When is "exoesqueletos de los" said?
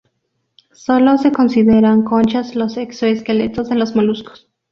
2.77-3.95